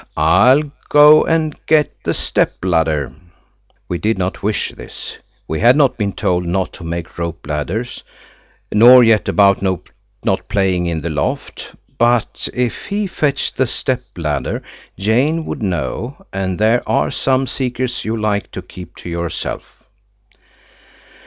[0.17, 3.13] I'll go and get the step ladder."
[3.87, 5.19] We did not wish this.
[5.47, 8.01] We had not been told not to make rope ladders,
[8.71, 14.63] nor yet about not playing in the loft; but if he fetched the step ladder
[14.97, 19.83] Jane would know, and there are some secrets you like to keep to yourself.